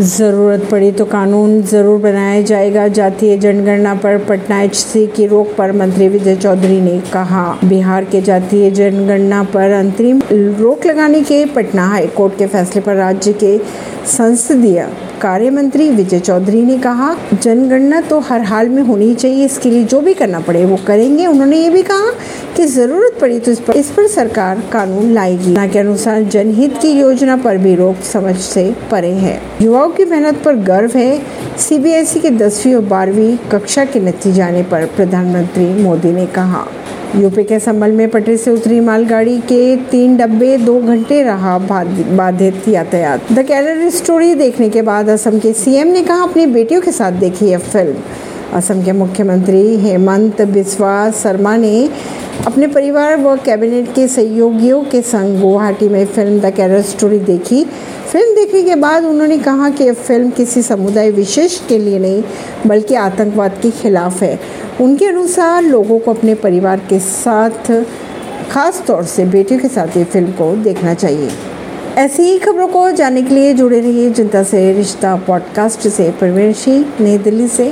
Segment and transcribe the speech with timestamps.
[0.00, 5.72] ज़रूरत पड़ी तो कानून ज़रूर बनाया जाएगा। जातीय जनगणना पर पटना एचसी की रोक पर
[5.72, 11.86] मंत्री विजय चौधरी ने कहा। बिहार के जातीय जनगणना पर अंतरिम रोक लगाने के पटना
[11.88, 13.56] हाईकोर्ट के फैसले पर राज्य के
[14.08, 14.86] संसदीय
[15.22, 19.84] कार्य मंत्री विजय चौधरी ने कहा, जनगणना तो हर हाल में होनी चाहिए, इसके लिए
[19.84, 22.12] जो भी करना पड़े वो करेंगे। उन्होंने ये भी कहा
[22.60, 26.90] कि ज़रूरत पड़ी तो इस पर, इस पर सरकार कानून लाएगी। के अनुसार जनहित की
[26.90, 31.22] योजना पर भी रोक समझ से परे है। युवाओं की मेहनत पर गर्व है।
[31.58, 36.66] सीबीएसई के दसवीं और बारहवीं कक्षा के नतीजे आने पर प्रधानमंत्री मोदी ने कहा
[37.16, 42.68] यूपी के संभल में पटरी से उतरी मालगाड़ी के तीन डब्बे दो घंटे रहा बाधित
[42.68, 46.92] यातायात। द कैलर स्टोरी देखने के बाद असम के सीएम ने कहा अपनी बेटियों के
[46.92, 47.94] साथ देखी यह फ़िल्म।
[48.56, 51.88] असम के मुख्यमंत्री हेमंत बिस्वा शर्मा ने
[52.46, 57.64] अपने परिवार व कैबिनेट के सहयोगियों के संग गुवाहाटी में फ़िल्म द कैरल स्टोरी देखी।
[58.12, 62.22] फ़िल्म देखने के बाद उन्होंने कहा कि यह फ़िल्म किसी समुदाय विशेष के लिए नहीं,
[62.66, 64.40] बल्कि आतंकवाद के खिलाफ है।
[64.80, 67.84] उनके अनुसार लोगों को अपने परिवार के साथ,
[68.50, 71.28] खास तौर से बेटियों के साथ ये फ़िल्म को देखना चाहिए।
[71.98, 76.84] ऐसी ही खबरों को जानने के लिए जुड़े रहिए जनता से रिश्ता पॉडकास्ट से। परवीन
[77.00, 77.68] नई दिल्ली से।